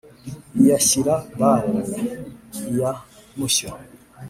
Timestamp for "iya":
0.59-0.77, 2.71-2.91